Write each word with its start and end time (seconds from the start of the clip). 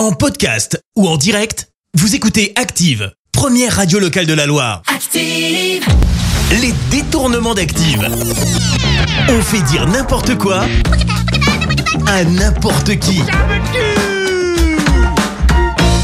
En 0.00 0.12
podcast 0.12 0.82
ou 0.96 1.06
en 1.06 1.18
direct, 1.18 1.68
vous 1.92 2.14
écoutez 2.14 2.54
Active, 2.56 3.12
première 3.32 3.76
radio 3.76 3.98
locale 3.98 4.24
de 4.24 4.32
la 4.32 4.46
Loire. 4.46 4.80
Active, 4.86 5.84
Les 6.62 6.72
détournements 6.90 7.52
d'Active. 7.52 8.08
On 9.28 9.42
fait 9.42 9.60
dire 9.70 9.86
n'importe 9.86 10.38
quoi 10.38 10.64
à 12.06 12.24
n'importe 12.24 12.98
qui. 12.98 13.20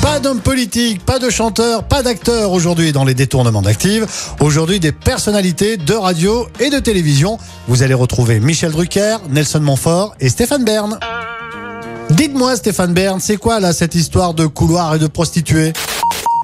Pas 0.02 0.20
d'homme 0.20 0.40
politique, 0.40 1.02
pas 1.02 1.18
de 1.18 1.30
chanteur, 1.30 1.84
pas 1.84 2.02
d'acteur 2.02 2.52
aujourd'hui 2.52 2.92
dans 2.92 3.04
les 3.04 3.14
détournements 3.14 3.62
d'Active. 3.62 4.06
Aujourd'hui, 4.40 4.78
des 4.78 4.92
personnalités 4.92 5.78
de 5.78 5.94
radio 5.94 6.46
et 6.60 6.68
de 6.68 6.80
télévision. 6.80 7.38
Vous 7.66 7.82
allez 7.82 7.94
retrouver 7.94 8.40
Michel 8.40 8.72
Drucker, 8.72 9.16
Nelson 9.30 9.60
Montfort 9.60 10.14
et 10.20 10.28
Stéphane 10.28 10.64
Bern. 10.66 10.98
Dites-moi, 12.16 12.56
Stéphane 12.56 12.94
Bern, 12.94 13.20
c'est 13.20 13.36
quoi 13.36 13.60
là 13.60 13.72
cette 13.72 13.94
histoire 13.94 14.34
de 14.34 14.46
couloir 14.46 14.94
et 14.94 14.98
de 14.98 15.06
prostituées 15.06 15.72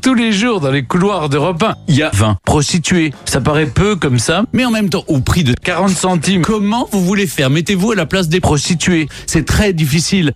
Tous 0.02 0.14
les 0.14 0.32
jours 0.32 0.60
dans 0.60 0.70
les 0.70 0.84
couloirs 0.84 1.28
d'Europe 1.28 1.62
1, 1.62 1.74
il 1.88 1.96
y 1.96 2.02
a 2.02 2.10
20 2.12 2.36
prostituées. 2.44 3.12
Ça 3.24 3.40
paraît 3.40 3.66
peu 3.66 3.96
comme 3.96 4.18
ça, 4.18 4.42
mais 4.52 4.64
en 4.64 4.70
même 4.70 4.90
temps, 4.90 5.04
au 5.08 5.20
prix 5.20 5.44
de 5.44 5.54
40 5.54 5.90
centimes. 5.90 6.42
Comment 6.42 6.88
vous 6.92 7.02
voulez 7.04 7.26
faire? 7.26 7.48
Mettez-vous 7.50 7.92
à 7.92 7.94
la 7.94 8.06
place 8.06 8.28
des 8.28 8.40
prostituées. 8.40 9.08
C'est 9.26 9.46
très 9.46 9.72
difficile. 9.72 10.32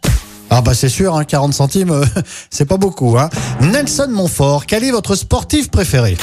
Ah 0.48 0.62
bah 0.62 0.74
c'est 0.74 0.88
sûr, 0.88 1.16
hein, 1.16 1.24
40 1.24 1.52
centimes, 1.52 1.91
euh, 1.91 2.05
c'est 2.51 2.66
pas 2.66 2.77
beaucoup. 2.77 3.18
Hein. 3.18 3.29
Nelson 3.60 4.07
Montfort, 4.10 4.65
quel 4.66 4.84
est 4.84 4.93
votre 4.93 5.16
sportif 5.16 5.71
préféré? 5.71 6.16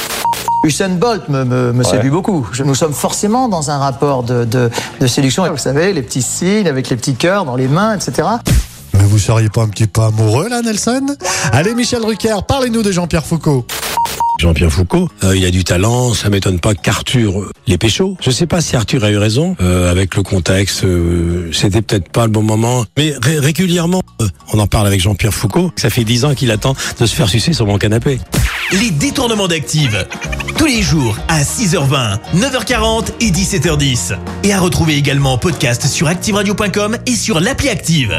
Usain 0.64 0.88
Bolt 0.88 1.28
me, 1.28 1.44
me, 1.44 1.72
me 1.74 1.84
séduit 1.84 2.08
beaucoup. 2.08 2.46
Je- 2.52 2.62
Nous 2.62 2.74
sommes 2.74 2.94
forcément 2.94 3.48
dans 3.50 3.70
un 3.70 3.76
rapport 3.76 4.22
de, 4.22 4.46
de, 4.46 4.70
de 4.98 5.06
séduction. 5.06 5.46
Vous 5.50 5.58
savez, 5.58 5.92
les 5.92 6.00
petits 6.00 6.22
signes 6.22 6.66
avec 6.66 6.88
les 6.88 6.96
petits 6.96 7.16
cœurs 7.16 7.44
dans 7.44 7.54
les 7.54 7.68
mains, 7.68 7.94
etc. 7.94 8.26
Mais 8.94 9.04
vous 9.04 9.18
seriez 9.18 9.48
pas 9.48 9.62
un 9.62 9.68
petit 9.68 9.86
peu 9.86 10.02
amoureux 10.02 10.48
là, 10.48 10.62
Nelson? 10.62 11.06
Allez, 11.52 11.74
Michel 11.74 12.00
Drucker, 12.02 12.36
parlez-nous 12.46 12.82
de 12.82 12.92
Jean-Pierre 12.92 13.24
Foucault. 13.26 13.66
Jean-Pierre 14.40 14.70
Foucault, 14.70 15.08
euh, 15.22 15.36
il 15.36 15.44
a 15.44 15.50
du 15.50 15.62
talent, 15.62 16.12
ça 16.12 16.28
m'étonne 16.28 16.58
pas 16.58 16.74
qu'Arthur 16.74 17.40
euh, 17.40 17.50
les 17.68 17.78
pécho. 17.78 18.16
Je 18.20 18.30
sais 18.32 18.46
pas 18.46 18.60
si 18.60 18.74
Arthur 18.74 19.04
a 19.04 19.10
eu 19.10 19.16
raison 19.16 19.56
euh, 19.60 19.90
avec 19.90 20.16
le 20.16 20.24
contexte, 20.24 20.82
euh, 20.84 21.50
c'était 21.52 21.82
peut-être 21.82 22.08
pas 22.10 22.24
le 22.24 22.32
bon 22.32 22.42
moment, 22.42 22.84
mais 22.98 23.14
ré- 23.22 23.38
régulièrement, 23.38 24.02
euh, 24.20 24.26
on 24.52 24.58
en 24.58 24.66
parle 24.66 24.88
avec 24.88 25.00
Jean-Pierre 25.00 25.32
Foucault. 25.32 25.70
Ça 25.76 25.88
fait 25.88 26.02
dix 26.02 26.24
ans 26.24 26.34
qu'il 26.34 26.50
attend 26.50 26.74
de 26.98 27.06
se 27.06 27.14
faire 27.14 27.28
sucer 27.28 27.52
sur 27.52 27.66
mon 27.66 27.78
canapé. 27.78 28.18
Les 28.72 28.90
détournements 28.90 29.46
d'Active. 29.46 30.04
Tous 30.58 30.66
les 30.66 30.82
jours 30.82 31.16
à 31.28 31.42
6h20, 31.42 32.18
9h40 32.36 33.06
et 33.20 33.30
17h10. 33.30 34.16
Et 34.42 34.52
à 34.52 34.58
retrouver 34.60 34.96
également 34.96 35.34
en 35.34 35.38
podcast 35.38 35.86
sur 35.86 36.08
ActiveRadio.com 36.08 36.96
et 37.06 37.14
sur 37.14 37.38
l'appli 37.38 37.68
Active. 37.68 38.18